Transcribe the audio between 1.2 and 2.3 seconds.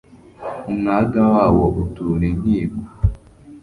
wabo utura